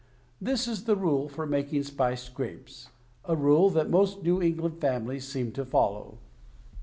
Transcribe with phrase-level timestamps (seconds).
[0.41, 2.89] This is the rule for making spiced grapes.
[3.25, 6.17] A rule that most New England families seem to follow.